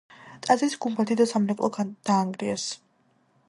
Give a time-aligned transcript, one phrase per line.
[0.45, 2.67] ტაძრის გუმბათი და სამრეკლო დაანგრიეს.